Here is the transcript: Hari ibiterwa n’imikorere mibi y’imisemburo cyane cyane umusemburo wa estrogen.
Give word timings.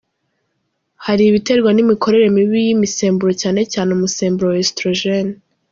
Hari 1.05 1.23
ibiterwa 1.29 1.69
n’imikorere 1.73 2.25
mibi 2.35 2.59
y’imisemburo 2.67 3.31
cyane 3.41 3.61
cyane 3.73 3.89
umusemburo 3.97 4.47
wa 4.53 4.59
estrogen. 4.65 5.27